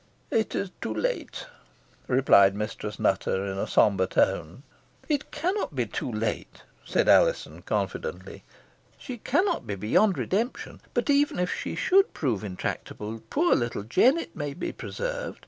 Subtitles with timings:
[0.31, 1.45] "It is too late,"
[2.07, 4.63] replied Mistress Nutter in a sombre tone.
[5.07, 8.43] "It cannot be too late," said Alizon, confidently.
[8.97, 10.81] "She cannot be beyond redemption.
[10.95, 15.39] But even if she should prove intractable, poor little Jennet may be preserved.